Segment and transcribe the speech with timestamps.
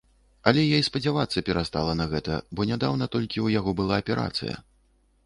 [0.51, 4.57] Але я і спадзявацца перастала на гэта, бо нядаўна толькі ў яго была аперацыя.